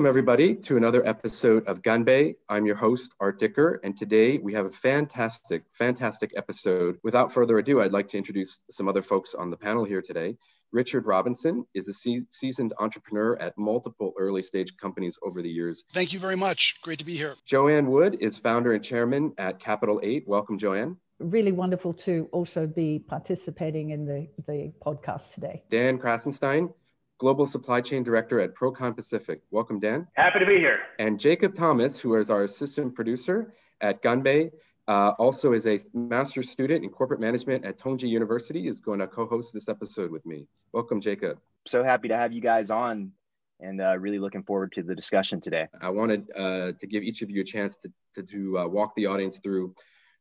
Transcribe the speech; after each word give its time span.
Welcome, 0.00 0.08
everybody, 0.08 0.54
to 0.54 0.78
another 0.78 1.06
episode 1.06 1.68
of 1.68 1.82
Ganbei. 1.82 2.36
I'm 2.48 2.64
your 2.64 2.74
host, 2.74 3.14
Art 3.20 3.38
Dicker, 3.38 3.82
and 3.84 3.94
today 3.94 4.38
we 4.38 4.54
have 4.54 4.64
a 4.64 4.70
fantastic, 4.70 5.64
fantastic 5.74 6.32
episode. 6.34 6.96
Without 7.02 7.34
further 7.34 7.58
ado, 7.58 7.82
I'd 7.82 7.92
like 7.92 8.08
to 8.08 8.16
introduce 8.16 8.62
some 8.70 8.88
other 8.88 9.02
folks 9.02 9.34
on 9.34 9.50
the 9.50 9.58
panel 9.58 9.84
here 9.84 10.00
today. 10.00 10.38
Richard 10.72 11.04
Robinson 11.04 11.66
is 11.74 11.86
a 11.88 11.92
se- 11.92 12.24
seasoned 12.30 12.72
entrepreneur 12.78 13.36
at 13.36 13.58
multiple 13.58 14.14
early 14.18 14.42
stage 14.42 14.74
companies 14.78 15.18
over 15.22 15.42
the 15.42 15.50
years. 15.50 15.84
Thank 15.92 16.14
you 16.14 16.18
very 16.18 16.34
much. 16.34 16.76
Great 16.80 17.00
to 17.00 17.04
be 17.04 17.18
here. 17.18 17.34
Joanne 17.44 17.88
Wood 17.88 18.16
is 18.22 18.38
founder 18.38 18.72
and 18.72 18.82
chairman 18.82 19.34
at 19.36 19.60
Capital 19.60 20.00
Eight. 20.02 20.24
Welcome, 20.26 20.56
Joanne. 20.56 20.96
Really 21.18 21.52
wonderful 21.52 21.92
to 21.92 22.26
also 22.32 22.66
be 22.66 23.04
participating 23.06 23.90
in 23.90 24.06
the, 24.06 24.28
the 24.46 24.72
podcast 24.82 25.34
today. 25.34 25.62
Dan 25.68 25.98
Krasenstein 25.98 26.72
Global 27.20 27.46
Supply 27.46 27.82
Chain 27.82 28.02
Director 28.02 28.40
at 28.40 28.54
Procon 28.54 28.96
Pacific. 28.96 29.42
Welcome, 29.50 29.78
Dan. 29.78 30.08
Happy 30.14 30.38
to 30.38 30.46
be 30.46 30.56
here. 30.56 30.78
And 30.98 31.20
Jacob 31.20 31.54
Thomas, 31.54 32.00
who 32.00 32.14
is 32.16 32.30
our 32.30 32.44
assistant 32.44 32.94
producer 32.94 33.52
at 33.82 34.02
Ganbei, 34.02 34.50
uh, 34.88 35.10
also 35.18 35.52
is 35.52 35.66
a 35.66 35.78
master's 35.92 36.48
student 36.48 36.82
in 36.82 36.88
corporate 36.88 37.20
management 37.20 37.66
at 37.66 37.78
Tongji 37.78 38.08
University, 38.08 38.66
is 38.66 38.80
going 38.80 39.00
to 39.00 39.06
co-host 39.06 39.52
this 39.52 39.68
episode 39.68 40.10
with 40.10 40.24
me. 40.24 40.46
Welcome, 40.72 40.98
Jacob. 40.98 41.38
So 41.66 41.84
happy 41.84 42.08
to 42.08 42.16
have 42.16 42.32
you 42.32 42.40
guys 42.40 42.70
on 42.70 43.12
and 43.60 43.82
uh, 43.82 43.98
really 43.98 44.18
looking 44.18 44.42
forward 44.42 44.72
to 44.72 44.82
the 44.82 44.94
discussion 44.94 45.42
today. 45.42 45.68
I 45.82 45.90
wanted 45.90 46.26
uh, 46.34 46.72
to 46.72 46.86
give 46.86 47.02
each 47.02 47.20
of 47.20 47.28
you 47.28 47.42
a 47.42 47.44
chance 47.44 47.76
to, 47.76 47.92
to, 48.14 48.22
to 48.22 48.58
uh, 48.60 48.66
walk 48.66 48.94
the 48.96 49.04
audience 49.04 49.40
through 49.40 49.74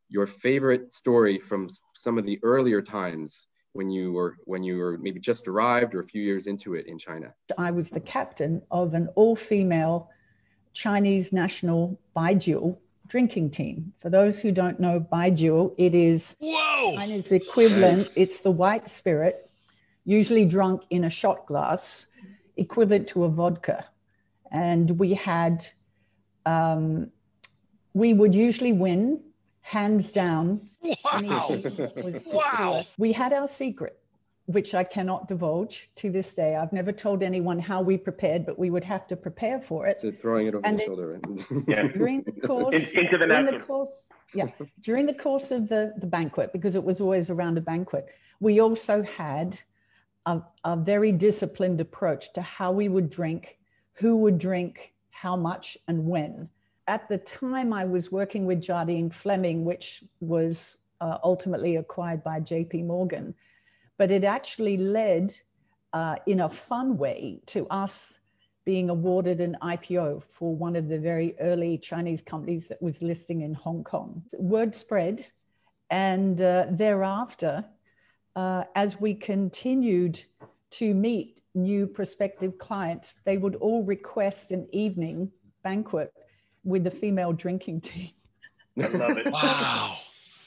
your 0.10 0.28
favorite 0.28 0.92
story 0.92 1.40
from 1.40 1.70
some 1.96 2.18
of 2.18 2.26
the 2.26 2.40
earlier 2.44 2.82
times 2.82 3.48
when 3.74 3.90
you 3.90 4.12
were 4.14 4.38
when 4.46 4.64
you 4.64 4.78
were 4.78 4.98
maybe 4.98 5.20
just 5.20 5.48
arrived 5.48 5.94
or 5.96 6.02
a 6.02 6.06
few 6.06 6.22
years 6.22 6.48
into 6.48 6.76
it 6.76 6.88
in 6.88 6.98
China? 6.98 7.34
I 7.58 7.72
was 7.72 7.90
the 7.90 8.00
captain 8.00 8.62
of 8.72 8.94
an 8.94 9.10
all-female 9.16 10.10
Chinese 10.74 11.32
national 11.32 12.00
baijiu 12.16 12.78
drinking 13.08 13.50
team. 13.50 13.92
For 14.02 14.10
those 14.10 14.40
who 14.40 14.52
don't 14.52 14.80
know 14.80 15.00
baijiu, 15.00 15.74
it 15.78 15.94
is 15.96 16.36
Whoa! 16.40 16.96
China's 16.96 17.32
equivalent. 17.32 18.10
It's 18.16 18.42
the 18.42 18.52
white 18.52 18.90
spirit, 18.90 19.50
usually 20.06 20.46
drunk 20.46 20.84
in 20.90 21.04
a 21.04 21.10
shot 21.10 21.46
glass, 21.48 22.06
equivalent 22.56 23.08
to 23.10 23.24
a 23.24 23.30
vodka. 23.30 23.86
And 24.52 24.92
we 25.00 25.14
had, 25.14 25.66
um, 26.46 27.12
we 27.94 28.14
would 28.14 28.34
usually 28.34 28.74
win 28.74 29.22
hands 29.74 30.12
down. 30.12 30.60
Wow. 31.06 31.62
wow. 32.26 32.84
We 32.98 33.14
had 33.14 33.34
our 33.34 33.48
secret, 33.48 34.00
which 34.48 34.74
I 34.74 34.84
cannot 34.84 35.28
divulge 35.28 35.92
to 35.98 36.10
this 36.12 36.34
day. 36.34 36.56
I've 36.56 36.74
never 36.74 36.92
told 36.92 37.22
anyone 37.22 37.60
how 37.60 37.84
we 37.84 37.96
prepared, 37.96 38.48
but 38.48 38.58
we 38.58 38.72
would 38.72 38.84
have 38.86 39.08
to 39.10 39.16
prepare 39.16 39.62
for 39.62 39.86
it. 39.86 40.00
So 40.00 40.12
throwing 40.12 40.48
it 40.48 40.56
over 40.56 40.66
And 40.66 40.80
the 40.80 40.84
it- 40.84 40.88
shoulder. 40.88 41.20
Yeah. 41.68 41.84
During 41.88 42.24
the 42.24 42.32
course, 42.48 42.74
In- 42.94 43.06
into 43.06 43.18
the 43.20 43.28
during 43.28 43.46
the 43.46 43.60
course, 43.60 44.08
yeah, 44.34 44.48
during 44.82 45.06
the 45.06 45.14
course 45.14 45.52
of 45.52 45.70
the, 45.70 45.94
the 46.00 46.08
banquet, 46.08 46.52
because 46.52 46.76
it 46.76 46.84
was 46.84 47.00
always 47.00 47.30
around 47.30 47.60
a 47.60 47.62
banquet, 47.62 48.08
we 48.40 48.60
also 48.60 49.04
had 49.04 49.60
a, 50.26 50.42
a 50.64 50.76
very 50.78 51.12
disciplined 51.12 51.80
approach 51.80 52.34
to 52.34 52.42
how 52.42 52.72
we 52.72 52.90
would 52.90 53.12
drink, 53.12 53.60
who 53.94 54.18
would 54.18 54.40
drink, 54.40 54.94
how 55.12 55.36
much, 55.36 55.78
and 55.88 56.08
when. 56.08 56.50
At 56.90 57.08
the 57.08 57.20
time, 57.20 57.72
I 57.72 57.86
was 57.86 58.12
working 58.12 58.48
with 58.48 58.64
Jardine 58.64 59.12
Fleming, 59.12 59.64
which 59.64 60.04
was 60.22 60.80
uh, 61.00 61.20
ultimately 61.24 61.76
acquired 61.76 62.24
by 62.24 62.40
JP 62.40 62.88
Morgan, 62.88 63.36
but 64.00 64.10
it 64.10 64.24
actually 64.24 64.76
led 64.76 65.40
uh, 65.94 66.16
in 66.26 66.40
a 66.40 66.50
fun 66.50 66.98
way 66.98 67.42
to 67.46 67.68
us 67.68 68.18
being 68.66 68.90
awarded 68.90 69.40
an 69.40 69.56
IPO 69.62 70.24
for 70.32 70.56
one 70.56 70.76
of 70.76 70.88
the 70.88 70.98
very 70.98 71.36
early 71.40 71.78
Chinese 71.78 72.24
companies 72.24 72.66
that 72.70 72.82
was 72.82 73.04
listing 73.04 73.42
in 73.42 73.54
Hong 73.54 73.84
Kong. 73.84 74.24
Word 74.34 74.76
spread, 74.76 75.28
and 75.92 76.42
uh, 76.42 76.66
thereafter, 76.72 77.66
uh, 78.36 78.64
as 78.74 79.00
we 79.00 79.14
continued 79.14 80.24
to 80.72 80.96
meet 80.96 81.44
new 81.54 81.86
prospective 81.86 82.58
clients, 82.58 83.14
they 83.26 83.38
would 83.38 83.58
all 83.58 83.84
request 83.84 84.50
an 84.50 84.68
evening 84.72 85.32
banquet 85.62 86.12
with 86.64 86.84
the 86.84 86.92
female 86.92 87.34
drinking 87.34 87.82
team. 87.90 88.12
I 88.82 88.88
love 88.88 89.18
it. 89.18 89.32
Wow. 89.32 89.98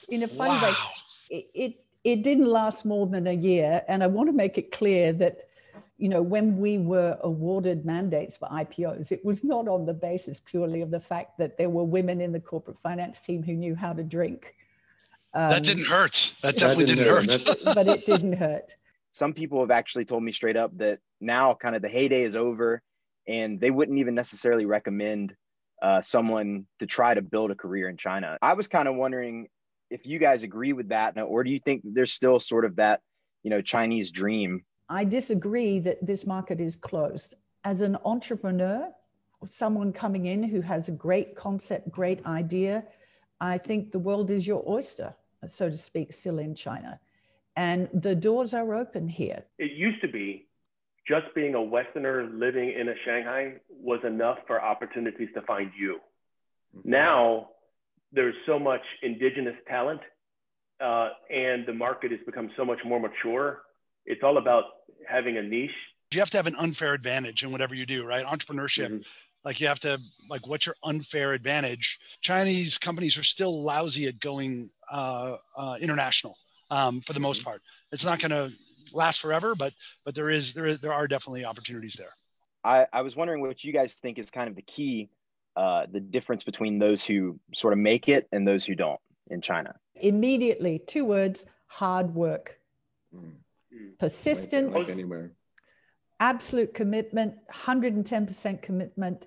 In 0.08 0.22
a 0.22 0.28
funny 0.28 0.60
way, 0.62 0.72
it, 1.30 1.46
it 1.54 1.74
it 2.04 2.22
didn't 2.24 2.46
last 2.46 2.84
more 2.84 3.06
than 3.06 3.28
a 3.28 3.32
year 3.32 3.82
and 3.88 4.02
i 4.02 4.06
want 4.08 4.28
to 4.28 4.32
make 4.32 4.58
it 4.58 4.72
clear 4.72 5.12
that 5.12 5.46
you 5.98 6.08
know 6.08 6.20
when 6.20 6.58
we 6.58 6.76
were 6.76 7.16
awarded 7.22 7.86
mandates 7.86 8.36
for 8.36 8.48
ipos 8.48 9.12
it 9.12 9.24
was 9.24 9.44
not 9.44 9.68
on 9.68 9.86
the 9.86 9.94
basis 9.94 10.40
purely 10.44 10.80
of 10.82 10.90
the 10.90 10.98
fact 10.98 11.38
that 11.38 11.56
there 11.56 11.70
were 11.70 11.84
women 11.84 12.20
in 12.20 12.32
the 12.32 12.40
corporate 12.40 12.76
finance 12.82 13.20
team 13.20 13.40
who 13.42 13.52
knew 13.52 13.74
how 13.76 13.92
to 13.92 14.02
drink 14.02 14.54
That 15.32 15.56
Um, 15.58 15.62
didn't 15.62 15.86
hurt. 15.86 16.32
That 16.42 16.56
That 16.56 16.58
definitely 16.58 16.86
didn't, 16.86 17.06
hurt. 17.06 17.26
That's- 17.28 17.74
but 17.74 17.86
it 17.86 18.04
didn't 18.04 18.34
hurt 18.34 18.74
Some 19.12 19.32
people 19.32 19.60
have 19.60 19.70
actually 19.70 20.04
told 20.04 20.22
me 20.24 20.32
straight 20.32 20.56
up 20.56 20.76
that 20.78 20.98
now 21.20 21.54
kind 21.54 21.76
of 21.76 21.82
the 21.82 21.88
heyday 21.88 22.22
is 22.22 22.34
over 22.34 22.82
and 23.28 23.60
they 23.60 23.70
wouldn't 23.70 23.98
even 23.98 24.14
necessarily 24.14 24.64
recommend 24.66 25.36
uh, 25.82 26.00
someone 26.00 26.66
to 26.78 26.86
try 26.86 27.12
to 27.12 27.20
build 27.20 27.50
a 27.50 27.54
career 27.54 27.88
in 27.88 27.96
China. 27.96 28.38
I 28.40 28.54
was 28.54 28.68
kind 28.68 28.88
of 28.88 28.94
wondering 28.94 29.48
if 29.90 30.06
you 30.06 30.18
guys 30.18 30.42
agree 30.42 30.72
with 30.72 30.88
that 30.88 31.20
or 31.20 31.44
do 31.44 31.50
you 31.50 31.58
think 31.58 31.82
there's 31.84 32.12
still 32.12 32.40
sort 32.40 32.64
of 32.64 32.76
that, 32.76 33.00
you 33.42 33.50
know, 33.50 33.60
Chinese 33.60 34.10
dream? 34.10 34.64
i 34.92 35.04
disagree 35.04 35.78
that 35.80 36.04
this 36.04 36.26
market 36.26 36.60
is 36.60 36.76
closed 36.76 37.34
as 37.64 37.80
an 37.80 37.96
entrepreneur 38.04 38.88
someone 39.46 39.92
coming 39.92 40.26
in 40.26 40.42
who 40.42 40.60
has 40.60 40.88
a 40.88 40.92
great 40.92 41.34
concept 41.34 41.90
great 41.90 42.24
idea 42.26 42.84
i 43.40 43.56
think 43.58 43.90
the 43.90 43.98
world 43.98 44.30
is 44.30 44.46
your 44.46 44.62
oyster 44.68 45.14
so 45.46 45.68
to 45.68 45.76
speak 45.76 46.12
still 46.12 46.38
in 46.38 46.54
china 46.54 47.00
and 47.56 47.88
the 47.94 48.14
doors 48.14 48.54
are 48.54 48.74
open 48.74 49.08
here 49.08 49.42
It 49.58 49.72
used 49.72 50.00
to 50.02 50.08
be 50.08 50.46
just 51.06 51.26
being 51.34 51.54
a 51.54 51.62
Westerner 51.62 52.28
living 52.32 52.72
in 52.78 52.88
a 52.88 52.94
Shanghai 53.04 53.54
was 53.70 54.00
enough 54.04 54.38
for 54.46 54.62
opportunities 54.62 55.28
to 55.34 55.42
find 55.42 55.70
you. 55.78 55.98
Now 56.84 57.48
there's 58.12 58.34
so 58.46 58.58
much 58.58 58.82
indigenous 59.02 59.56
talent, 59.68 60.00
uh, 60.80 61.10
and 61.30 61.66
the 61.66 61.72
market 61.72 62.10
has 62.10 62.20
become 62.26 62.50
so 62.56 62.64
much 62.64 62.78
more 62.84 63.00
mature. 63.00 63.62
It's 64.06 64.22
all 64.22 64.38
about 64.38 64.64
having 65.08 65.36
a 65.38 65.42
niche. 65.42 65.70
You 66.12 66.20
have 66.20 66.30
to 66.30 66.38
have 66.38 66.46
an 66.46 66.56
unfair 66.56 66.92
advantage 66.92 67.42
in 67.42 67.52
whatever 67.52 67.74
you 67.74 67.86
do, 67.86 68.04
right? 68.04 68.24
Entrepreneurship. 68.24 68.90
Mhm. 68.90 69.04
Like 69.44 69.60
you 69.60 69.66
have 69.66 69.80
to 69.80 69.98
like 70.28 70.46
what's 70.46 70.66
your 70.66 70.76
unfair 70.84 71.32
advantage? 71.32 71.98
Chinese 72.20 72.78
companies 72.78 73.18
are 73.18 73.24
still 73.24 73.62
lousy 73.62 74.06
at 74.06 74.20
going 74.20 74.70
uh, 74.90 75.36
uh, 75.56 75.78
international 75.80 76.36
um, 76.70 77.00
for 77.00 77.12
the 77.12 77.20
most 77.20 77.42
part. 77.42 77.60
It's 77.90 78.04
not 78.04 78.20
going 78.20 78.30
to 78.30 78.52
last 78.94 79.20
forever, 79.20 79.54
but 79.54 79.72
but 80.04 80.14
there 80.14 80.30
is 80.30 80.54
there 80.54 80.66
is 80.66 80.78
there 80.80 80.92
are 80.92 81.06
definitely 81.08 81.44
opportunities 81.44 81.94
there. 81.94 82.10
I, 82.64 82.86
I 82.92 83.02
was 83.02 83.16
wondering 83.16 83.40
what 83.42 83.64
you 83.64 83.72
guys 83.72 83.94
think 83.94 84.18
is 84.18 84.30
kind 84.30 84.48
of 84.48 84.54
the 84.54 84.62
key, 84.62 85.10
uh, 85.56 85.86
the 85.90 85.98
difference 86.00 86.44
between 86.44 86.78
those 86.78 87.04
who 87.04 87.38
sort 87.54 87.72
of 87.72 87.78
make 87.80 88.08
it 88.08 88.28
and 88.32 88.46
those 88.46 88.64
who 88.64 88.74
don't 88.74 89.00
in 89.30 89.40
China. 89.40 89.74
immediately 89.96 90.78
two 90.86 91.04
words 91.04 91.44
hard 91.66 92.14
work 92.14 92.58
Mm. 93.14 93.98
persistence 93.98 94.74
Like 94.74 94.88
anywhere. 94.88 95.32
absolute 96.20 96.72
commitment 96.74 97.34
110% 97.52 98.62
commitment 98.62 99.26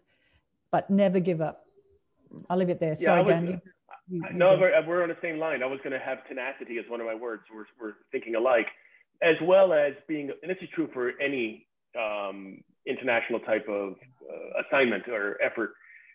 but 0.71 0.89
never 0.89 1.19
give 1.19 1.39
up 1.39 1.65
i'll 2.49 2.57
leave 2.57 2.69
it 2.69 2.79
there 2.79 2.95
sorry 2.95 3.21
was- 3.21 3.29
dan 3.29 3.45
you- 3.47 3.61
you- 4.07 4.23
No, 4.33 4.57
we're, 4.59 4.71
we're 4.87 5.03
on 5.03 5.09
the 5.09 5.17
same 5.21 5.37
line. 5.39 5.61
I 5.63 5.65
was 5.67 5.79
going 5.83 5.93
to 5.93 5.99
have 5.99 6.27
tenacity 6.27 6.77
as 6.77 6.85
one 6.89 6.99
of 7.01 7.07
my 7.07 7.15
words. 7.15 7.43
We're, 7.53 7.65
we're 7.79 7.93
thinking 8.11 8.35
alike, 8.35 8.67
as 9.21 9.35
well 9.41 9.73
as 9.73 9.93
being, 10.07 10.31
and 10.41 10.49
this 10.49 10.57
is 10.61 10.69
true 10.73 10.89
for 10.93 11.13
any 11.21 11.67
um, 11.97 12.63
international 12.85 13.39
type 13.39 13.67
of 13.67 13.93
uh, 14.29 14.61
assignment 14.67 15.07
or 15.07 15.41
effort, 15.41 15.73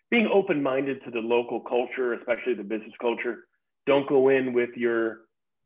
being 0.09 0.29
open 0.31 0.61
minded 0.61 1.03
to 1.05 1.11
the 1.11 1.19
local 1.19 1.59
culture, 1.61 2.13
especially 2.13 2.53
the 2.53 2.63
business 2.63 2.93
culture. 2.99 3.47
Don't 3.87 4.07
go 4.07 4.29
in 4.29 4.53
with 4.53 4.69
your, 4.75 5.21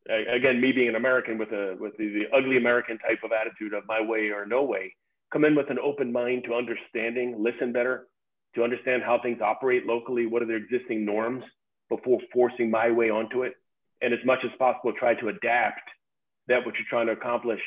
again, 0.07 0.61
me 0.61 0.71
being 0.71 0.89
an 0.89 0.95
American 0.95 1.37
with, 1.37 1.51
a, 1.51 1.75
with 1.79 1.97
the, 1.97 2.07
the 2.07 2.37
ugly 2.37 2.57
American 2.57 2.97
type 2.99 3.19
of 3.23 3.31
attitude 3.31 3.73
of 3.73 3.83
my 3.87 4.01
way 4.01 4.29
or 4.29 4.45
no 4.45 4.63
way. 4.63 4.93
Come 5.33 5.45
in 5.45 5.55
with 5.55 5.69
an 5.69 5.79
open 5.79 6.11
mind 6.11 6.43
to 6.45 6.53
understanding, 6.53 7.43
listen 7.43 7.73
better, 7.73 8.07
to 8.53 8.63
understand 8.63 9.03
how 9.03 9.19
things 9.21 9.41
operate 9.41 9.85
locally, 9.85 10.27
what 10.27 10.41
are 10.41 10.45
their 10.45 10.57
existing 10.57 11.03
norms 11.03 11.43
before 11.89 12.19
forcing 12.31 12.71
my 12.71 12.89
way 12.89 13.09
onto 13.09 13.43
it. 13.43 13.53
And 14.01 14.13
as 14.13 14.19
much 14.25 14.39
as 14.45 14.51
possible, 14.57 14.93
try 14.97 15.15
to 15.15 15.29
adapt 15.29 15.81
that 16.47 16.65
what 16.65 16.75
you're 16.75 16.87
trying 16.89 17.07
to 17.07 17.13
accomplish 17.13 17.61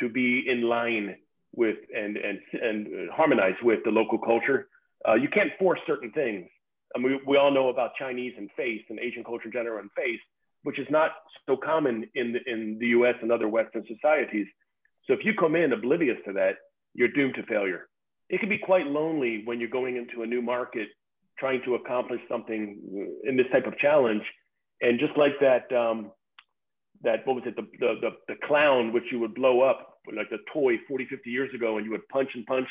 to 0.00 0.08
be 0.08 0.44
in 0.46 0.62
line 0.62 1.16
with 1.54 1.76
and, 1.94 2.16
and, 2.16 2.38
and 2.52 3.10
harmonize 3.10 3.54
with 3.62 3.80
the 3.84 3.90
local 3.90 4.18
culture. 4.18 4.68
Uh, 5.08 5.14
you 5.14 5.28
can't 5.28 5.50
force 5.58 5.80
certain 5.86 6.12
things. 6.12 6.46
I 6.94 6.98
mean, 6.98 7.20
we, 7.26 7.36
all 7.36 7.50
know 7.50 7.68
about 7.68 7.90
Chinese 7.98 8.34
and 8.36 8.50
face 8.56 8.82
and 8.88 8.98
Asian 8.98 9.24
culture 9.24 9.46
in 9.46 9.52
general 9.52 9.80
and 9.80 9.90
face, 9.96 10.20
which 10.62 10.78
is 10.78 10.86
not 10.90 11.12
so 11.46 11.56
common 11.56 12.08
in 12.14 12.32
the, 12.32 12.40
in 12.50 12.78
the 12.78 12.88
US 12.88 13.14
and 13.22 13.32
other 13.32 13.48
Western 13.48 13.84
societies. 13.86 14.46
So 15.06 15.12
if 15.12 15.20
you 15.24 15.34
come 15.38 15.56
in 15.56 15.72
oblivious 15.72 16.18
to 16.26 16.32
that, 16.34 16.56
you're 16.94 17.08
doomed 17.08 17.34
to 17.34 17.42
failure. 17.44 17.88
it 18.28 18.40
can 18.40 18.48
be 18.48 18.58
quite 18.58 18.86
lonely 18.86 19.42
when 19.44 19.60
you're 19.60 19.68
going 19.68 19.96
into 19.96 20.22
a 20.22 20.26
new 20.26 20.42
market 20.42 20.88
trying 21.38 21.62
to 21.64 21.74
accomplish 21.74 22.20
something 22.28 22.78
in 23.24 23.36
this 23.36 23.46
type 23.52 23.66
of 23.66 23.76
challenge. 23.78 24.22
And 24.80 24.98
just 24.98 25.16
like 25.16 25.32
that, 25.40 25.70
um, 25.76 26.12
that 27.02 27.26
what 27.26 27.36
was 27.36 27.44
it, 27.46 27.56
the, 27.56 27.62
the, 27.78 27.94
the, 28.00 28.10
the 28.28 28.34
clown, 28.46 28.92
which 28.92 29.04
you 29.10 29.18
would 29.20 29.34
blow 29.34 29.60
up 29.60 29.98
like 30.14 30.30
the 30.30 30.38
toy 30.52 30.74
40, 30.88 31.06
50 31.06 31.30
years 31.30 31.52
ago, 31.54 31.76
and 31.76 31.84
you 31.84 31.90
would 31.90 32.08
punch 32.08 32.30
and 32.34 32.46
punch 32.46 32.68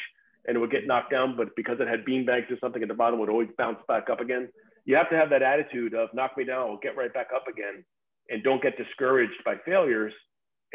and 0.47 0.55
it 0.55 0.59
would 0.59 0.71
get 0.71 0.85
knocked 0.85 1.11
down, 1.11 1.35
but 1.35 1.55
because 1.55 1.77
it 1.79 1.87
had 1.87 2.05
beanbags 2.05 2.51
or 2.51 2.57
something 2.61 2.81
at 2.81 2.87
the 2.87 2.93
bottom, 2.93 3.17
it 3.17 3.21
would 3.21 3.29
always 3.29 3.49
bounce 3.57 3.79
back 3.87 4.09
up 4.11 4.19
again. 4.19 4.47
You 4.85 4.95
have 4.95 5.09
to 5.09 5.15
have 5.15 5.31
that 5.31 5.41
attitude 5.41 5.95
of 5.95 6.09
knock 6.13 6.37
me 6.37 6.43
down, 6.43 6.69
I'll 6.69 6.77
get 6.77 6.95
right 6.95 7.11
back 7.11 7.29
up 7.35 7.47
again, 7.47 7.83
and 8.29 8.43
don't 8.43 8.61
get 8.61 8.77
discouraged 8.77 9.43
by 9.43 9.55
failures 9.65 10.13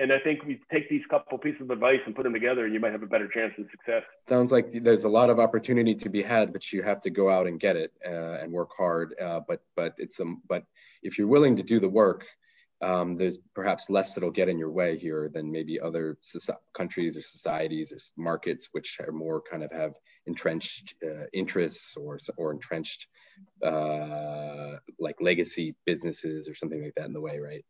and 0.01 0.13
I 0.13 0.19
think 0.19 0.45
we 0.45 0.61
take 0.73 0.89
these 0.89 1.03
couple 1.11 1.37
pieces 1.37 1.61
of 1.61 1.71
advice 1.71 2.01
and 2.07 2.15
put 2.15 2.23
them 2.23 2.33
together, 2.33 2.65
and 2.65 2.73
you 2.73 2.81
might 2.81 2.93
have 2.93 3.03
a 3.03 3.07
better 3.07 3.29
chance 3.29 3.53
of 3.59 3.67
success. 3.71 4.03
Sounds 4.29 4.51
like 4.51 4.83
there's 4.83 5.05
a 5.05 5.09
lot 5.09 5.29
of 5.29 5.39
opportunity 5.39 5.95
to 5.95 6.09
be 6.09 6.23
had, 6.23 6.53
but 6.53 6.73
you 6.73 6.83
have 6.83 7.03
to 7.03 7.11
go 7.11 7.29
out 7.29 7.47
and 7.47 7.61
get 7.61 7.77
it 7.77 7.93
uh, 8.07 8.39
and 8.41 8.51
work 8.51 8.71
hard. 8.77 9.15
Uh, 9.21 9.41
but 9.47 9.63
but 9.77 9.95
it's 9.99 10.19
um 10.19 10.41
but 10.49 10.65
if 11.03 11.19
you're 11.19 11.27
willing 11.27 11.55
to 11.57 11.63
do 11.63 11.81
the 11.81 11.89
work, 11.89 12.25
um, 12.83 13.17
there's 13.17 13.39
perhaps 13.55 13.91
less 13.91 14.15
that'll 14.15 14.31
get 14.31 14.49
in 14.49 14.59
your 14.59 14.71
way 14.71 14.97
here 14.97 15.31
than 15.33 15.53
maybe 15.53 15.81
other 15.81 16.17
countries 16.75 17.17
or 17.17 17.21
societies 17.21 17.93
or 17.93 17.99
markets 18.21 18.69
which 18.73 18.99
are 19.07 19.13
more 19.13 19.43
kind 19.43 19.63
of 19.63 19.71
have 19.71 19.95
entrenched 20.27 20.95
uh, 21.05 21.27
interests 21.33 21.97
or 21.97 22.19
or 22.37 22.53
entrenched 22.53 23.07
uh, 23.65 24.77
like 24.99 25.17
legacy 25.21 25.75
businesses 25.85 26.49
or 26.49 26.55
something 26.55 26.83
like 26.83 26.95
that 26.97 27.07
in 27.07 27.13
the 27.13 27.21
way, 27.21 27.39
right? 27.39 27.65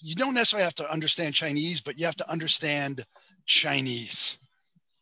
you 0.00 0.14
don't 0.14 0.34
necessarily 0.34 0.64
have 0.64 0.74
to 0.76 0.90
understand 0.90 1.34
Chinese, 1.34 1.80
but 1.80 1.98
you 1.98 2.06
have 2.06 2.16
to 2.16 2.30
understand 2.30 3.04
Chinese. 3.46 4.38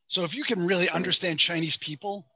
So 0.08 0.24
if 0.24 0.34
you 0.34 0.44
can 0.44 0.66
really 0.66 0.88
understand 0.88 1.38
Chinese 1.38 1.76
people 1.76 2.26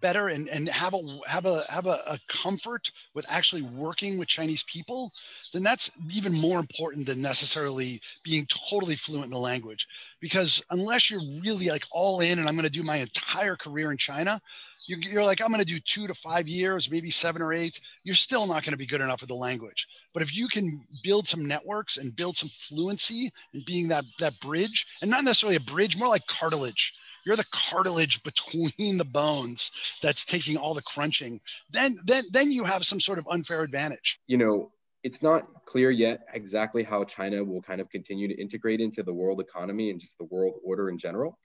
better 0.00 0.28
and, 0.28 0.48
and 0.48 0.68
have 0.68 0.94
a 0.94 1.00
have 1.26 1.46
a 1.46 1.64
have 1.68 1.86
a, 1.86 2.02
a 2.06 2.18
comfort 2.28 2.90
with 3.14 3.26
actually 3.28 3.62
working 3.62 4.18
with 4.18 4.28
Chinese 4.28 4.62
people, 4.64 5.10
then 5.52 5.62
that's 5.62 5.90
even 6.10 6.32
more 6.32 6.58
important 6.58 7.06
than 7.06 7.20
necessarily 7.20 8.00
being 8.24 8.46
totally 8.46 8.96
fluent 8.96 9.26
in 9.26 9.30
the 9.30 9.38
language. 9.38 9.86
Because 10.20 10.62
unless 10.70 11.10
you're 11.10 11.40
really 11.42 11.68
like 11.68 11.84
all 11.90 12.20
in 12.20 12.38
and 12.38 12.48
I'm 12.48 12.54
going 12.54 12.64
to 12.64 12.70
do 12.70 12.82
my 12.82 12.96
entire 12.96 13.56
career 13.56 13.90
in 13.90 13.96
China, 13.96 14.40
you're, 14.86 14.98
you're 14.98 15.24
like, 15.24 15.40
I'm 15.40 15.48
going 15.48 15.60
to 15.60 15.64
do 15.64 15.80
two 15.80 16.06
to 16.06 16.14
five 16.14 16.48
years, 16.48 16.90
maybe 16.90 17.10
seven 17.10 17.42
or 17.42 17.52
eight. 17.52 17.80
You're 18.04 18.14
still 18.14 18.46
not 18.46 18.64
going 18.64 18.72
to 18.72 18.78
be 18.78 18.86
good 18.86 19.00
enough 19.00 19.20
with 19.20 19.28
the 19.28 19.34
language. 19.34 19.86
But 20.12 20.22
if 20.22 20.34
you 20.36 20.48
can 20.48 20.84
build 21.02 21.26
some 21.26 21.46
networks 21.46 21.96
and 21.96 22.16
build 22.16 22.36
some 22.36 22.48
fluency 22.48 23.30
and 23.54 23.64
being 23.64 23.88
that, 23.88 24.04
that 24.18 24.38
bridge, 24.40 24.86
and 25.00 25.10
not 25.10 25.24
necessarily 25.24 25.56
a 25.56 25.60
bridge, 25.60 25.96
more 25.96 26.08
like 26.08 26.26
cartilage, 26.26 26.94
you're 27.24 27.36
the 27.36 27.44
cartilage 27.52 28.22
between 28.22 28.98
the 28.98 29.04
bones 29.04 29.70
that's 30.02 30.24
taking 30.24 30.56
all 30.56 30.74
the 30.74 30.82
crunching 30.82 31.40
then 31.70 31.96
then 32.04 32.24
then 32.32 32.50
you 32.50 32.64
have 32.64 32.84
some 32.84 33.00
sort 33.00 33.18
of 33.18 33.26
unfair 33.30 33.62
advantage 33.62 34.20
you 34.26 34.36
know 34.36 34.70
it's 35.02 35.22
not 35.22 35.64
clear 35.64 35.90
yet 35.90 36.20
exactly 36.34 36.82
how 36.82 37.04
china 37.04 37.42
will 37.42 37.62
kind 37.62 37.80
of 37.80 37.88
continue 37.90 38.28
to 38.28 38.40
integrate 38.40 38.80
into 38.80 39.02
the 39.02 39.12
world 39.12 39.40
economy 39.40 39.90
and 39.90 40.00
just 40.00 40.18
the 40.18 40.24
world 40.24 40.54
order 40.64 40.88
in 40.88 40.98
general 40.98 41.38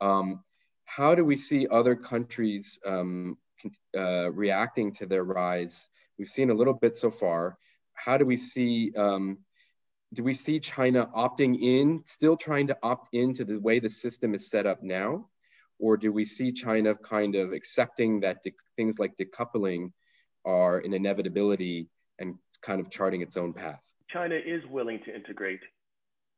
um, 0.00 0.44
how 0.88 1.14
do 1.14 1.24
we 1.24 1.36
see 1.36 1.66
other 1.70 1.94
countries 1.94 2.80
um, 2.86 3.36
uh, 3.96 4.30
reacting 4.32 4.94
to 4.94 5.06
their 5.06 5.22
rise? 5.22 5.86
We've 6.18 6.28
seen 6.28 6.50
a 6.50 6.54
little 6.54 6.72
bit 6.72 6.96
so 6.96 7.10
far. 7.10 7.58
How 7.92 8.16
do 8.16 8.24
we 8.24 8.38
see, 8.38 8.92
um, 8.96 9.38
do 10.12 10.22
we 10.22 10.34
see 10.34 10.58
China 10.60 11.06
opting 11.14 11.60
in, 11.60 12.02
still 12.04 12.36
trying 12.36 12.68
to 12.68 12.78
opt 12.82 13.14
into 13.14 13.44
the 13.44 13.58
way 13.58 13.78
the 13.78 13.90
system 13.90 14.34
is 14.34 14.50
set 14.50 14.66
up 14.66 14.82
now? 14.82 15.28
Or 15.78 15.96
do 15.96 16.12
we 16.12 16.24
see 16.24 16.52
China 16.52 16.94
kind 16.94 17.34
of 17.34 17.52
accepting 17.52 18.20
that 18.20 18.42
things 18.76 18.98
like 18.98 19.16
decoupling 19.16 19.92
are 20.44 20.78
an 20.78 20.94
inevitability 20.94 21.88
and 22.18 22.36
kind 22.62 22.80
of 22.80 22.90
charting 22.90 23.20
its 23.20 23.36
own 23.36 23.52
path? 23.52 23.80
China 24.10 24.34
is 24.34 24.62
willing 24.70 25.00
to 25.04 25.14
integrate, 25.14 25.60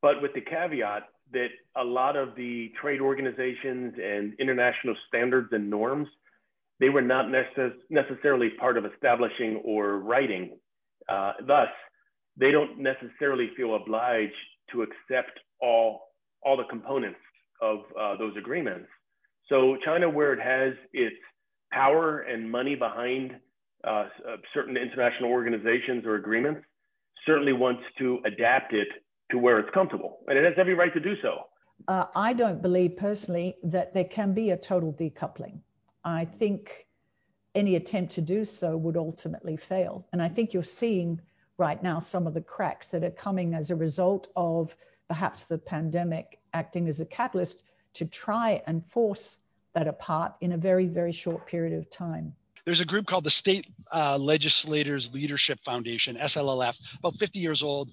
but 0.02 0.20
with 0.20 0.34
the 0.34 0.40
caveat 0.40 1.04
that 1.32 1.48
a 1.76 1.84
lot 1.84 2.16
of 2.16 2.34
the 2.34 2.72
trade 2.80 3.00
organizations 3.00 3.94
and 4.02 4.34
international 4.40 4.96
standards 5.06 5.48
and 5.52 5.70
norms, 5.70 6.08
they 6.80 6.88
were 6.88 7.02
not 7.02 7.26
necess- 7.26 7.78
necessarily 7.88 8.50
part 8.58 8.76
of 8.76 8.84
establishing 8.84 9.62
or 9.64 9.98
writing. 9.98 10.58
Uh, 11.08 11.32
thus, 11.46 11.68
they 12.36 12.50
don't 12.50 12.78
necessarily 12.78 13.50
feel 13.56 13.76
obliged 13.76 14.32
to 14.72 14.82
accept 14.82 15.38
all, 15.60 16.00
all 16.42 16.56
the 16.56 16.64
components 16.64 17.18
of 17.60 17.80
uh, 18.00 18.16
those 18.16 18.36
agreements. 18.36 18.86
So 19.48 19.76
China, 19.84 20.08
where 20.08 20.32
it 20.32 20.40
has 20.40 20.74
its 20.92 21.16
power 21.72 22.20
and 22.20 22.50
money 22.50 22.74
behind 22.74 23.32
uh, 23.82 24.08
uh 24.28 24.36
certain 24.52 24.76
international 24.76 25.30
organizations 25.30 26.04
or 26.04 26.16
agreements, 26.16 26.60
certainly 27.26 27.52
wants 27.52 27.82
to 27.98 28.18
adapt 28.26 28.72
it 28.72 28.88
to 29.30 29.38
where 29.38 29.58
it's 29.58 29.70
comfortable, 29.72 30.18
and 30.26 30.38
it 30.38 30.44
has 30.44 30.54
every 30.58 30.74
right 30.74 30.92
to 30.92 31.00
do 31.00 31.14
so. 31.22 31.44
Uh, 31.88 32.04
I 32.14 32.32
don't 32.32 32.60
believe 32.60 32.96
personally 32.96 33.56
that 33.62 33.94
there 33.94 34.04
can 34.04 34.34
be 34.34 34.50
a 34.50 34.56
total 34.56 34.92
decoupling. 34.92 35.60
I 36.04 36.24
think 36.24 36.86
any 37.54 37.76
attempt 37.76 38.12
to 38.14 38.20
do 38.20 38.44
so 38.44 38.76
would 38.76 38.96
ultimately 38.96 39.56
fail. 39.56 40.06
And 40.12 40.22
I 40.22 40.28
think 40.28 40.52
you're 40.52 40.62
seeing 40.62 41.20
right 41.60 41.82
now 41.82 42.00
some 42.00 42.26
of 42.26 42.32
the 42.32 42.40
cracks 42.40 42.86
that 42.88 43.04
are 43.04 43.10
coming 43.10 43.54
as 43.54 43.70
a 43.70 43.76
result 43.76 44.28
of 44.34 44.74
perhaps 45.08 45.44
the 45.44 45.58
pandemic 45.58 46.40
acting 46.54 46.88
as 46.88 47.00
a 47.00 47.04
catalyst 47.04 47.62
to 47.92 48.06
try 48.06 48.62
and 48.66 48.84
force 48.86 49.38
that 49.74 49.86
apart 49.86 50.32
in 50.40 50.52
a 50.52 50.56
very, 50.56 50.86
very 50.86 51.12
short 51.12 51.46
period 51.46 51.78
of 51.78 51.88
time 51.90 52.34
there's 52.64 52.80
a 52.80 52.84
group 52.84 53.06
called 53.06 53.24
the 53.24 53.30
State 53.30 53.66
uh, 53.92 54.16
Legislators 54.18 55.12
Leadership 55.12 55.60
Foundation, 55.60 56.16
SLLF, 56.16 56.78
about 56.98 57.16
50 57.16 57.38
years 57.38 57.62
old, 57.62 57.90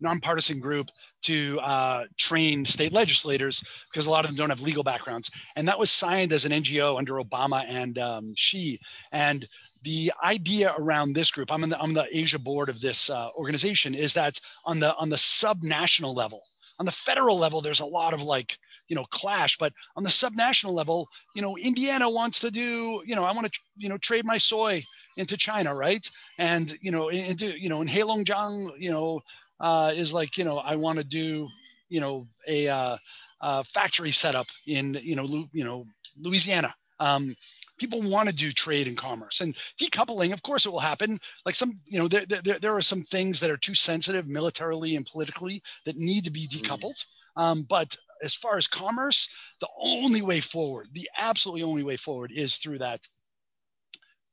nonpartisan 0.00 0.60
group 0.60 0.88
to 1.22 1.58
uh, 1.60 2.04
train 2.18 2.64
state 2.64 2.92
legislators 2.92 3.62
because 3.90 4.06
a 4.06 4.10
lot 4.10 4.24
of 4.24 4.30
them 4.30 4.36
don't 4.36 4.50
have 4.50 4.60
legal 4.60 4.82
backgrounds. 4.82 5.30
And 5.56 5.66
that 5.68 5.78
was 5.78 5.90
signed 5.90 6.32
as 6.32 6.44
an 6.44 6.52
NGO 6.52 6.98
under 6.98 7.14
Obama 7.14 7.64
and 7.68 7.98
um, 7.98 8.34
Xi. 8.36 8.78
And 9.12 9.48
the 9.82 10.12
idea 10.24 10.74
around 10.78 11.14
this 11.14 11.30
group, 11.30 11.50
I'm 11.52 11.64
in 11.64 11.70
the, 11.70 11.80
I'm 11.80 11.94
the 11.94 12.06
Asia 12.10 12.38
board 12.38 12.68
of 12.68 12.80
this 12.80 13.10
uh, 13.10 13.30
organization, 13.36 13.94
is 13.94 14.12
that 14.14 14.40
on 14.64 14.80
the 14.80 14.94
on 14.96 15.08
the 15.08 15.16
subnational 15.16 16.14
level, 16.14 16.42
on 16.78 16.86
the 16.86 16.92
federal 16.92 17.38
level, 17.38 17.60
there's 17.60 17.80
a 17.80 17.86
lot 17.86 18.14
of 18.14 18.22
like 18.22 18.58
you 18.88 18.96
know 18.96 19.04
clash 19.10 19.56
but 19.58 19.72
on 19.96 20.02
the 20.02 20.08
subnational 20.08 20.72
level 20.72 21.08
you 21.34 21.42
know 21.42 21.56
indiana 21.58 22.08
wants 22.08 22.40
to 22.40 22.50
do 22.50 23.02
you 23.06 23.14
know 23.14 23.24
i 23.24 23.32
want 23.32 23.50
to 23.52 23.60
you 23.76 23.88
know 23.88 23.98
trade 23.98 24.24
my 24.24 24.38
soy 24.38 24.82
into 25.16 25.36
china 25.36 25.74
right 25.74 26.10
and 26.38 26.76
you 26.80 26.90
know 26.90 27.08
into 27.08 27.58
you 27.60 27.68
know 27.68 27.80
in 27.82 27.88
heilongjiang 27.88 28.70
you 28.78 28.90
know 28.90 29.20
uh, 29.60 29.92
is 29.94 30.12
like 30.12 30.38
you 30.38 30.44
know 30.44 30.58
i 30.58 30.74
want 30.74 30.98
to 30.98 31.04
do 31.04 31.48
you 31.88 32.00
know 32.00 32.26
a 32.46 32.68
uh, 32.68 32.96
uh, 33.40 33.62
factory 33.62 34.10
setup 34.10 34.46
in 34.66 34.98
you 35.02 35.14
know 35.14 35.24
Lu- 35.24 35.48
you 35.52 35.64
know 35.64 35.86
louisiana 36.20 36.74
um, 37.00 37.36
people 37.78 38.02
want 38.02 38.28
to 38.28 38.34
do 38.34 38.52
trade 38.52 38.86
and 38.86 38.96
commerce 38.96 39.40
and 39.40 39.56
decoupling 39.80 40.32
of 40.32 40.42
course 40.42 40.66
it 40.66 40.72
will 40.72 40.78
happen 40.78 41.18
like 41.46 41.54
some 41.54 41.78
you 41.84 41.98
know 41.98 42.08
there, 42.08 42.26
there, 42.26 42.58
there 42.58 42.76
are 42.76 42.82
some 42.82 43.02
things 43.02 43.40
that 43.40 43.50
are 43.50 43.56
too 43.56 43.74
sensitive 43.74 44.26
militarily 44.26 44.96
and 44.96 45.06
politically 45.06 45.62
that 45.86 45.96
need 45.96 46.24
to 46.24 46.30
be 46.30 46.46
mm. 46.46 46.60
decoupled 46.60 47.04
um, 47.36 47.64
but 47.68 47.96
as 48.22 48.34
far 48.34 48.56
as 48.56 48.66
commerce, 48.66 49.28
the 49.60 49.68
only 49.80 50.22
way 50.22 50.40
forward, 50.40 50.88
the 50.92 51.08
absolutely 51.18 51.62
only 51.62 51.82
way 51.82 51.96
forward 51.96 52.32
is 52.34 52.56
through 52.56 52.78
that 52.78 53.00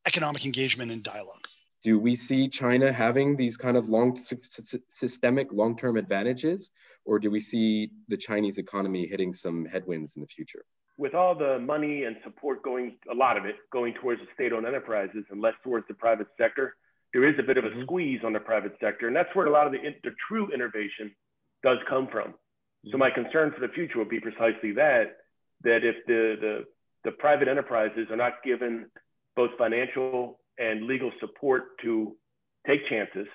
economic 0.07 0.45
engagement 0.45 0.91
and 0.91 1.03
dialogue. 1.03 1.47
Do 1.83 1.99
we 1.99 2.15
see 2.15 2.47
China 2.47 2.91
having 2.91 3.35
these 3.35 3.57
kind 3.57 3.77
of 3.77 3.89
long 3.89 4.17
systemic 4.89 5.53
long-term 5.53 5.97
advantages, 5.97 6.71
or 7.05 7.19
do 7.19 7.29
we 7.29 7.39
see 7.39 7.91
the 8.07 8.17
Chinese 8.17 8.57
economy 8.57 9.05
hitting 9.05 9.33
some 9.33 9.65
headwinds 9.65 10.15
in 10.15 10.21
the 10.21 10.27
future? 10.27 10.65
With 10.97 11.13
all 11.13 11.35
the 11.35 11.59
money 11.59 12.05
and 12.05 12.15
support 12.23 12.63
going, 12.63 12.97
a 13.11 13.13
lot 13.13 13.37
of 13.37 13.45
it 13.45 13.55
going 13.71 13.93
towards 13.95 14.21
the 14.21 14.27
state-owned 14.33 14.65
enterprises 14.65 15.25
and 15.29 15.41
less 15.41 15.53
towards 15.63 15.85
the 15.87 15.93
private 15.93 16.27
sector, 16.37 16.75
there 17.13 17.27
is 17.27 17.35
a 17.39 17.43
bit 17.43 17.57
of 17.57 17.65
a 17.65 17.69
mm-hmm. 17.69 17.83
squeeze 17.83 18.21
on 18.23 18.33
the 18.33 18.39
private 18.39 18.73
sector, 18.81 19.07
and 19.07 19.15
that's 19.15 19.33
where 19.33 19.47
a 19.47 19.51
lot 19.51 19.67
of 19.67 19.73
the, 19.73 19.79
the 20.03 20.11
true 20.27 20.51
innovation 20.53 21.13
does 21.63 21.77
come 21.89 22.07
from. 22.11 22.33
So 22.91 22.97
my 22.97 23.09
concern 23.09 23.51
for 23.51 23.65
the 23.65 23.73
future 23.73 23.97
would 23.97 24.09
be 24.09 24.19
precisely 24.19 24.71
that, 24.73 25.17
that 25.63 25.83
if 25.83 25.95
the, 26.05 26.35
the, 26.39 26.63
the 27.03 27.11
private 27.11 27.47
enterprises 27.47 28.07
are 28.11 28.15
not 28.15 28.43
given 28.43 28.85
both 29.35 29.51
financial 29.57 30.39
and 30.59 30.85
legal 30.85 31.11
support 31.19 31.79
to 31.81 32.15
take 32.67 32.87
chances, 32.87 33.27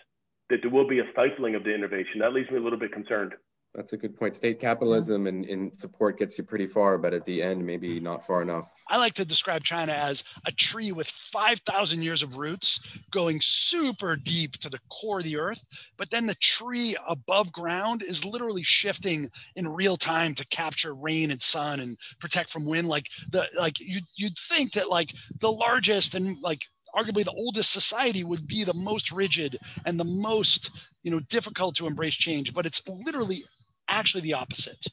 that 0.50 0.58
there 0.62 0.70
will 0.70 0.88
be 0.88 1.00
a 1.00 1.04
stifling 1.12 1.54
of 1.54 1.64
the 1.64 1.74
innovation. 1.74 2.20
That 2.20 2.32
leaves 2.32 2.50
me 2.50 2.58
a 2.58 2.60
little 2.62 2.78
bit 2.78 2.92
concerned. 2.92 3.32
That's 3.72 3.92
a 3.92 3.96
good 3.96 4.18
point. 4.18 4.34
State 4.34 4.60
capitalism 4.60 5.28
and, 5.28 5.44
and 5.44 5.72
support 5.72 6.18
gets 6.18 6.36
you 6.36 6.42
pretty 6.42 6.66
far, 6.66 6.98
but 6.98 7.14
at 7.14 7.24
the 7.24 7.40
end, 7.40 7.64
maybe 7.64 7.96
mm-hmm. 7.96 8.04
not 8.04 8.26
far 8.26 8.42
enough. 8.42 8.74
I 8.88 8.96
like 8.96 9.14
to 9.14 9.24
describe 9.24 9.62
China 9.62 9.92
as 9.92 10.24
a 10.44 10.50
tree 10.50 10.90
with 10.90 11.08
5,000 11.08 12.02
years 12.02 12.24
of 12.24 12.36
roots 12.36 12.80
going 13.12 13.40
super 13.40 14.16
deep 14.16 14.56
to 14.58 14.68
the 14.68 14.80
core 14.90 15.18
of 15.18 15.24
the 15.24 15.36
earth. 15.36 15.62
But 15.96 16.10
then 16.10 16.26
the 16.26 16.34
tree 16.36 16.96
above 17.06 17.52
ground 17.52 18.02
is 18.02 18.24
literally 18.24 18.64
shifting 18.64 19.30
in 19.54 19.68
real 19.68 19.96
time 19.96 20.34
to 20.34 20.46
capture 20.48 20.94
rain 20.94 21.30
and 21.30 21.40
sun 21.40 21.78
and 21.78 21.96
protect 22.18 22.50
from 22.50 22.66
wind. 22.66 22.88
Like 22.88 23.06
the 23.30 23.46
like 23.56 23.78
you 23.78 24.00
you'd 24.16 24.38
think 24.48 24.72
that 24.72 24.90
like 24.90 25.14
the 25.38 25.52
largest 25.52 26.16
and 26.16 26.36
like 26.42 26.62
arguably 26.92 27.24
the 27.24 27.30
oldest 27.30 27.70
society 27.70 28.24
would 28.24 28.48
be 28.48 28.64
the 28.64 28.74
most 28.74 29.12
rigid 29.12 29.56
and 29.86 29.98
the 29.98 30.04
most 30.04 30.70
you 31.04 31.10
know 31.12 31.20
difficult 31.28 31.76
to 31.76 31.86
embrace 31.86 32.14
change 32.14 32.52
but 32.52 32.66
it's 32.66 32.82
literally 32.88 33.44
actually 33.90 34.22
the 34.22 34.34
opposite. 34.34 34.86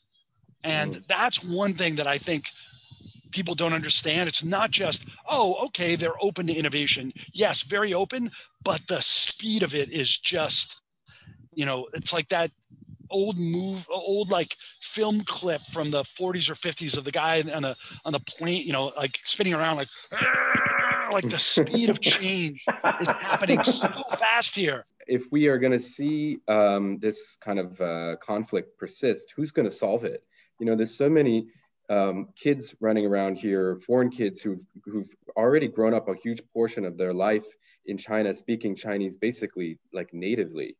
And 0.63 0.95
mm. 0.95 1.07
that's 1.07 1.43
one 1.43 1.73
thing 1.73 1.95
that 1.95 2.07
i 2.07 2.17
think 2.17 2.49
people 3.31 3.55
don't 3.55 3.73
understand. 3.73 4.27
It's 4.27 4.43
not 4.43 4.71
just 4.71 5.05
oh 5.29 5.55
okay 5.65 5.95
they're 5.95 6.21
open 6.21 6.47
to 6.47 6.53
innovation. 6.53 7.13
Yes 7.33 7.61
very 7.63 7.93
open 7.93 8.29
but 8.63 8.81
the 8.87 9.01
speed 9.01 9.63
of 9.63 9.75
it 9.75 9.89
is 9.89 10.17
just 10.17 10.77
you 11.53 11.65
know 11.65 11.87
it's 11.93 12.13
like 12.13 12.29
that 12.29 12.51
old 13.09 13.37
move 13.37 13.85
old 13.89 14.29
like 14.29 14.55
film 14.81 15.21
clip 15.25 15.61
from 15.71 15.91
the 15.91 16.03
40s 16.03 16.49
or 16.49 16.55
50s 16.55 16.97
of 16.97 17.03
the 17.03 17.11
guy 17.11 17.41
on 17.53 17.61
the 17.61 17.75
on 18.05 18.11
the 18.11 18.19
plane 18.19 18.65
you 18.65 18.73
know 18.73 18.91
like 18.97 19.19
spinning 19.23 19.53
around 19.53 19.77
like 19.77 19.87
like 21.13 21.29
the 21.29 21.39
speed 21.39 21.89
of 21.89 22.01
change 22.01 22.63
is 23.01 23.07
happening 23.07 23.63
so 23.63 23.87
fast 24.17 24.55
here. 24.55 24.85
If 25.07 25.25
we 25.31 25.47
are 25.47 25.57
going 25.57 25.73
to 25.73 25.79
see 25.79 26.39
um, 26.47 26.99
this 26.99 27.37
kind 27.41 27.59
of 27.59 27.79
uh, 27.79 28.15
conflict 28.17 28.77
persist, 28.77 29.33
who's 29.35 29.51
going 29.51 29.67
to 29.67 29.75
solve 29.75 30.03
it? 30.03 30.23
You 30.59 30.65
know, 30.65 30.75
there's 30.75 30.97
so 30.97 31.09
many 31.09 31.47
um, 31.89 32.29
kids 32.35 32.75
running 32.81 33.05
around 33.05 33.37
here, 33.37 33.77
foreign 33.77 34.09
kids 34.09 34.41
who've 34.41 34.63
who've 34.83 35.09
already 35.35 35.67
grown 35.67 35.93
up 35.93 36.09
a 36.09 36.15
huge 36.15 36.41
portion 36.53 36.85
of 36.85 36.97
their 36.97 37.13
life 37.13 37.45
in 37.85 37.97
China, 37.97 38.33
speaking 38.33 38.75
Chinese 38.75 39.17
basically 39.17 39.79
like 39.93 40.13
natively. 40.13 40.75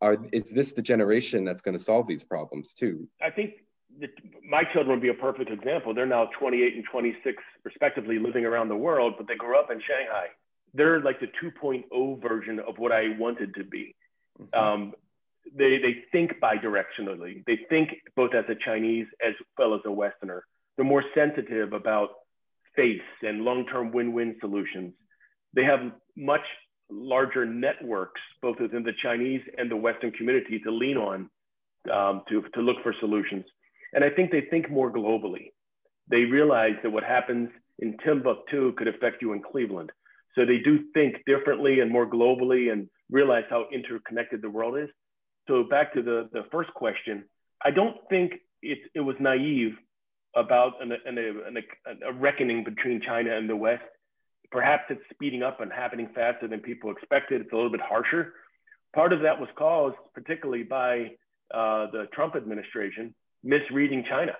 Are 0.00 0.16
is 0.32 0.52
this 0.52 0.72
the 0.72 0.82
generation 0.82 1.44
that's 1.44 1.60
going 1.60 1.76
to 1.76 1.82
solve 1.82 2.06
these 2.06 2.24
problems 2.24 2.74
too? 2.74 3.08
I 3.22 3.30
think 3.30 3.54
the, 4.00 4.08
my 4.48 4.62
children 4.72 4.90
would 4.90 5.02
be 5.02 5.08
a 5.08 5.14
perfect 5.14 5.50
example. 5.50 5.94
They're 5.94 6.06
now 6.06 6.28
28 6.38 6.74
and 6.74 6.84
26, 6.90 7.42
respectively, 7.64 8.18
living 8.18 8.44
around 8.44 8.68
the 8.68 8.76
world, 8.76 9.14
but 9.16 9.26
they 9.26 9.34
grew 9.34 9.58
up 9.58 9.70
in 9.70 9.80
Shanghai. 9.80 10.26
They're 10.74 11.00
like 11.00 11.20
the 11.20 11.28
2.0 11.42 12.22
version 12.22 12.60
of 12.60 12.78
what 12.78 12.92
I 12.92 13.16
wanted 13.18 13.54
to 13.54 13.64
be. 13.64 13.94
Mm-hmm. 14.40 14.58
Um, 14.58 14.92
they, 15.56 15.78
they 15.78 16.04
think 16.12 16.32
bidirectionally. 16.40 17.44
They 17.46 17.60
think 17.68 17.90
both 18.14 18.34
as 18.34 18.44
a 18.48 18.54
Chinese 18.64 19.06
as 19.26 19.34
well 19.56 19.74
as 19.74 19.80
a 19.86 19.90
Westerner. 19.90 20.44
They're 20.76 20.84
more 20.84 21.04
sensitive 21.14 21.72
about 21.72 22.10
face 22.76 23.00
and 23.22 23.42
long-term 23.42 23.92
win-win 23.92 24.36
solutions. 24.40 24.92
They 25.54 25.64
have 25.64 25.80
much 26.16 26.42
larger 26.90 27.44
networks, 27.44 28.20
both 28.40 28.60
within 28.60 28.82
the 28.82 28.92
Chinese 29.02 29.40
and 29.56 29.70
the 29.70 29.76
Western 29.76 30.12
community, 30.12 30.60
to 30.60 30.70
lean 30.70 30.96
on 30.96 31.30
um, 31.92 32.22
to, 32.28 32.42
to 32.54 32.60
look 32.60 32.76
for 32.82 32.94
solutions. 33.00 33.44
And 33.92 34.04
I 34.04 34.10
think 34.10 34.30
they 34.30 34.42
think 34.50 34.70
more 34.70 34.92
globally. 34.92 35.52
They 36.10 36.24
realize 36.24 36.74
that 36.82 36.90
what 36.90 37.04
happens 37.04 37.48
in 37.78 37.96
Timbuktu 38.04 38.72
could 38.74 38.88
affect 38.88 39.22
you 39.22 39.32
in 39.32 39.42
Cleveland. 39.42 39.90
So 40.34 40.44
they 40.44 40.58
do 40.58 40.84
think 40.94 41.16
differently 41.26 41.80
and 41.80 41.90
more 41.90 42.08
globally 42.08 42.72
and 42.72 42.88
realize 43.10 43.44
how 43.50 43.66
interconnected 43.72 44.42
the 44.42 44.50
world 44.50 44.78
is. 44.78 44.88
So 45.48 45.64
back 45.64 45.94
to 45.94 46.02
the, 46.02 46.28
the 46.32 46.44
first 46.52 46.72
question, 46.74 47.24
I 47.64 47.70
don't 47.70 47.96
think 48.10 48.34
it, 48.62 48.78
it 48.94 49.00
was 49.00 49.16
naive 49.18 49.72
about 50.36 50.74
an, 50.82 50.92
an, 50.92 51.18
an, 51.18 51.56
a 52.06 52.12
reckoning 52.12 52.64
between 52.64 53.00
China 53.00 53.36
and 53.36 53.48
the 53.48 53.56
West. 53.56 53.82
Perhaps 54.50 54.84
it's 54.90 55.00
speeding 55.12 55.42
up 55.42 55.60
and 55.60 55.72
happening 55.72 56.08
faster 56.14 56.46
than 56.46 56.60
people 56.60 56.90
expected. 56.90 57.40
It's 57.40 57.52
a 57.52 57.56
little 57.56 57.70
bit 57.70 57.80
harsher. 57.80 58.34
Part 58.94 59.12
of 59.12 59.20
that 59.22 59.38
was 59.38 59.48
caused 59.56 59.96
particularly 60.14 60.62
by 60.62 61.12
uh, 61.52 61.90
the 61.90 62.06
Trump 62.12 62.36
administration 62.36 63.14
misreading 63.48 64.04
China 64.08 64.32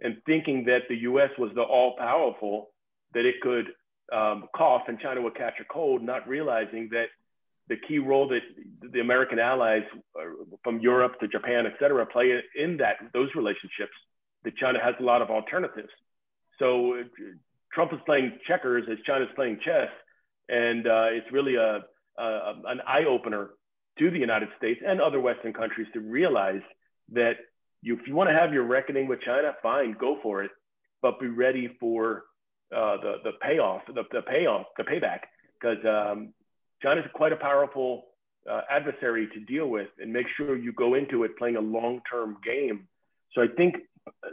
and 0.00 0.16
thinking 0.26 0.64
that 0.64 0.82
the 0.88 0.96
US 1.10 1.30
was 1.38 1.50
the 1.54 1.62
all 1.62 1.96
powerful, 1.96 2.70
that 3.14 3.24
it 3.24 3.36
could 3.40 3.66
um, 4.12 4.48
cough 4.54 4.82
and 4.88 4.98
China 5.00 5.22
would 5.22 5.36
catch 5.36 5.54
a 5.60 5.64
cold, 5.72 6.02
not 6.02 6.28
realizing 6.28 6.88
that 6.92 7.06
the 7.68 7.76
key 7.88 7.98
role 7.98 8.28
that 8.28 8.42
the 8.92 9.00
American 9.00 9.38
allies 9.38 9.82
uh, 10.18 10.22
from 10.62 10.80
Europe 10.80 11.18
to 11.20 11.28
Japan, 11.28 11.66
et 11.66 11.74
cetera, 11.80 12.04
play 12.06 12.40
in 12.56 12.76
that 12.76 12.96
those 13.12 13.28
relationships, 13.34 13.96
that 14.44 14.56
China 14.56 14.78
has 14.82 14.94
a 15.00 15.02
lot 15.02 15.22
of 15.22 15.30
alternatives. 15.30 15.88
So 16.58 17.02
Trump 17.72 17.92
is 17.92 17.98
playing 18.06 18.38
checkers 18.46 18.84
as 18.90 18.98
China's 19.06 19.28
playing 19.34 19.58
chess. 19.64 19.90
And 20.48 20.86
uh, 20.86 21.08
it's 21.10 21.30
really 21.32 21.56
a, 21.56 21.84
a, 22.18 22.54
an 22.66 22.80
eye 22.86 23.04
opener 23.08 23.50
to 23.98 24.10
the 24.10 24.18
United 24.18 24.48
States 24.58 24.80
and 24.86 25.00
other 25.00 25.20
Western 25.20 25.52
countries 25.52 25.88
to 25.92 26.00
realize 26.00 26.62
that 27.12 27.36
you, 27.86 27.94
if 28.00 28.06
you 28.08 28.16
want 28.16 28.28
to 28.28 28.34
have 28.34 28.52
your 28.52 28.64
reckoning 28.64 29.06
with 29.06 29.20
China, 29.22 29.52
fine, 29.62 29.96
go 29.98 30.18
for 30.22 30.42
it, 30.42 30.50
but 31.02 31.20
be 31.20 31.28
ready 31.28 31.66
for 31.78 32.24
uh, 32.74 32.96
the 33.04 33.12
the 33.22 33.32
payoff, 33.40 33.82
the, 33.86 34.02
the 34.10 34.22
payoff, 34.22 34.66
the 34.76 34.82
payback, 34.82 35.20
because 35.54 35.82
um, 35.86 36.34
is 36.98 37.04
quite 37.14 37.32
a 37.32 37.36
powerful 37.36 38.06
uh, 38.50 38.62
adversary 38.68 39.28
to 39.34 39.40
deal 39.40 39.68
with, 39.68 39.88
and 40.00 40.12
make 40.12 40.26
sure 40.36 40.56
you 40.56 40.72
go 40.72 40.94
into 40.94 41.22
it 41.24 41.38
playing 41.38 41.56
a 41.56 41.60
long-term 41.60 42.38
game. 42.44 42.88
So 43.34 43.42
I 43.42 43.46
think 43.56 43.76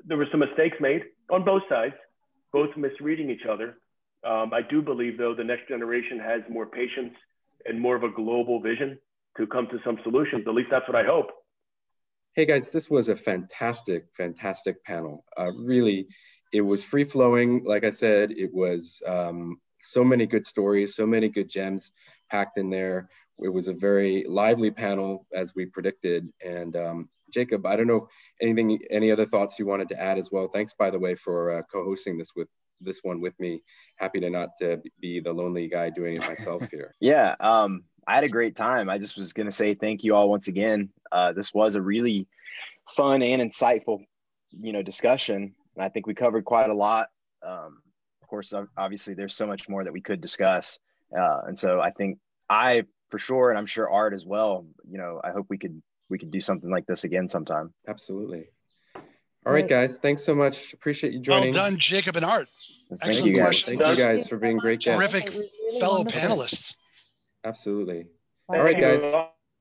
there 0.08 0.18
were 0.18 0.28
some 0.32 0.40
mistakes 0.40 0.78
made 0.80 1.04
on 1.30 1.46
both 1.46 1.64
sides, 1.70 1.96
both 2.52 2.76
misreading 2.76 3.30
each 3.30 3.46
other. 3.50 3.78
Um, 4.24 4.52
I 4.54 4.62
do 4.74 4.82
believe, 4.82 5.18
though, 5.18 5.36
the 5.36 5.44
next 5.44 5.68
generation 5.68 6.18
has 6.20 6.42
more 6.50 6.66
patience 6.66 7.14
and 7.68 7.80
more 7.80 7.96
of 7.96 8.04
a 8.04 8.10
global 8.10 8.60
vision 8.62 8.98
to 9.38 9.46
come 9.46 9.68
to 9.68 9.80
some 9.86 9.98
solutions. 10.04 10.44
At 10.48 10.54
least 10.54 10.70
that's 10.72 10.88
what 10.88 10.96
I 10.96 11.06
hope. 11.06 11.30
Hey 12.36 12.46
guys, 12.46 12.72
this 12.72 12.90
was 12.90 13.10
a 13.10 13.16
fantastic, 13.16 14.08
fantastic 14.18 14.84
panel. 14.84 15.24
Uh, 15.38 15.52
really, 15.56 16.08
it 16.52 16.62
was 16.62 16.84
free 16.84 17.04
flowing. 17.04 17.64
Like 17.64 17.84
I 17.84 17.92
said, 17.92 18.32
it 18.32 18.52
was 18.52 19.04
um, 19.06 19.62
so 19.80 20.04
many 20.04 20.26
good 20.26 20.44
stories, 20.44 20.96
so 20.96 21.06
many 21.06 21.30
good 21.30 21.48
gems 21.48 21.92
packed 22.32 22.58
in 22.58 22.72
there. 22.72 23.08
It 23.38 23.50
was 23.50 23.68
a 23.68 23.74
very 23.74 24.26
lively 24.28 24.72
panel 24.72 25.28
as 25.32 25.54
we 25.54 25.68
predicted. 25.68 26.28
And 26.44 26.76
um, 26.76 27.10
Jacob, 27.32 27.68
I 27.68 27.76
don't 27.76 27.86
know 27.86 27.98
if 27.98 28.04
anything, 28.42 28.80
any 28.90 29.12
other 29.12 29.28
thoughts 29.28 29.60
you 29.60 29.68
wanted 29.68 29.90
to 29.90 30.02
add 30.02 30.18
as 30.18 30.32
well. 30.32 30.48
Thanks, 30.48 30.74
by 30.74 30.90
the 30.90 30.98
way, 30.98 31.14
for 31.14 31.60
uh, 31.60 31.62
co-hosting 31.72 32.18
this 32.18 32.32
with 32.36 32.48
this 32.82 33.02
one 33.04 33.22
with 33.22 33.40
me. 33.40 33.62
Happy 33.98 34.20
to 34.22 34.32
not 34.32 34.50
uh, 34.60 34.78
be 35.00 35.20
the 35.20 35.32
lonely 35.32 35.68
guy 35.68 35.92
doing 35.92 36.16
it 36.16 36.22
myself 36.22 36.68
here. 36.72 36.96
yeah, 37.00 37.36
um, 37.40 37.84
I 38.08 38.16
had 38.16 38.24
a 38.24 38.30
great 38.30 38.56
time. 38.56 38.90
I 38.90 38.98
just 38.98 39.18
was 39.18 39.34
going 39.34 39.46
to 39.46 39.52
say 39.52 39.74
thank 39.74 40.04
you 40.04 40.16
all 40.16 40.30
once 40.30 40.48
again. 40.48 40.90
Uh, 41.12 41.34
this 41.34 41.54
was 41.54 41.76
a 41.76 41.82
really 41.82 42.28
fun 42.96 43.22
and 43.22 43.42
insightful, 43.42 44.00
you 44.52 44.74
know, 44.74 44.82
discussion. 44.82 45.56
And 45.76 45.84
I 45.84 45.90
think 45.90 46.08
we 46.08 46.14
covered 46.14 46.46
quite 46.46 46.70
a 46.70 46.74
lot. 46.74 47.10
Um, 47.42 47.82
of 48.22 48.28
course, 48.28 48.54
obviously, 48.78 49.14
there's 49.14 49.36
so 49.36 49.48
much 49.48 49.70
more 49.70 49.84
that 49.84 49.94
we 49.94 50.02
could 50.02 50.22
discuss. 50.22 50.80
Uh, 51.16 51.42
and 51.48 51.58
so 51.58 51.80
I 51.80 51.92
think 51.92 52.18
I, 52.50 52.86
for 53.10 53.20
sure, 53.20 53.50
and 53.50 53.58
I'm 53.58 53.66
sure 53.66 53.90
Art 53.90 54.14
as 54.14 54.26
well. 54.26 54.66
You 54.90 54.98
know, 54.98 55.22
I 55.24 55.32
hope 55.32 55.48
we 55.50 55.58
could 55.58 55.82
we 56.10 56.18
could 56.18 56.32
do 56.32 56.42
something 56.42 56.70
like 56.70 56.86
this 56.86 57.04
again 57.04 57.30
sometime. 57.30 57.74
Absolutely. 57.88 58.48
All 59.46 59.52
right, 59.52 59.68
guys. 59.68 59.98
Thanks 59.98 60.24
so 60.24 60.34
much. 60.34 60.74
Appreciate 60.74 61.12
you 61.14 61.20
joining. 61.20 61.54
Well 61.54 61.70
done, 61.70 61.78
Jacob 61.78 62.16
and 62.16 62.24
Art. 62.24 62.48
Excellent 62.92 63.16
Thank 63.16 63.28
you 63.28 63.38
guys. 63.38 63.62
Thank 63.62 63.80
you 63.80 63.96
guys 63.96 64.28
for 64.28 64.38
being 64.38 64.58
great 64.58 64.80
guests. 64.80 65.12
Terrific 65.12 65.34
fellow 65.80 66.04
panelists. 66.06 66.76
Absolutely. 67.44 68.08
All 68.50 68.64
right, 68.64 68.80
guys. 68.80 69.04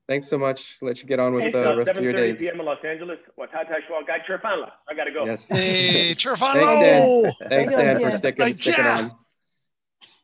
Thanks 0.07 0.27
so 0.27 0.37
much. 0.37 0.77
Let 0.81 1.01
you 1.01 1.07
get 1.07 1.19
on 1.19 1.33
with 1.33 1.53
the 1.53 1.71
uh, 1.71 1.75
rest 1.77 1.91
of 1.91 2.03
your 2.03 2.11
days. 2.11 2.39
7:30 2.39 2.41
p.m. 2.41 2.59
in 2.59 2.65
Los 2.65 2.83
Angeles. 2.83 3.19
I 3.39 4.93
gotta 4.95 5.11
go. 5.11 5.25
Yes. 5.25 5.47
Hey, 5.47 6.13
Chirfana. 6.17 6.53
Thanks, 6.53 6.73
Dan. 6.81 7.49
Thanks, 7.49 7.71
Dan, 7.73 7.99
for 8.01 8.11
sticking, 8.11 8.53
sticking 8.53 8.85
on. 8.85 9.11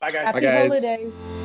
Bye, 0.01 0.11
guys. 0.11 0.25
Happy 0.25 0.39
Bye, 0.39 0.41
guys. 0.41 0.83
holidays. 0.83 1.38